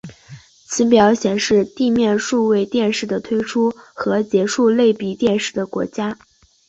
[0.65, 6.17] 此表显示地面数位电视的推出和结束类比电视的国家。